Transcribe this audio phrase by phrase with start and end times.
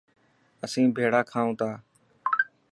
[0.65, 1.69] اسين ڀيڙا کائون تا.